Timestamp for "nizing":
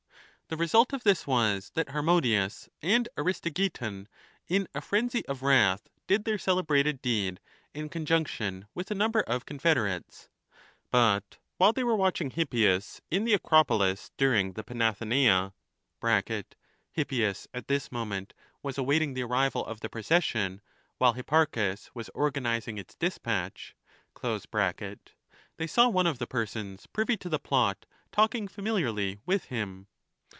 22.43-22.77